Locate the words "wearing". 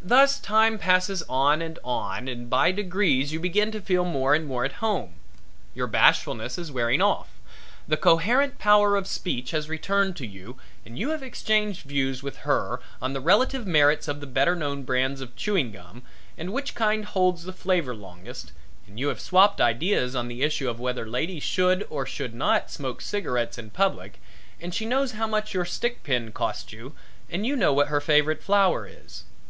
6.70-7.02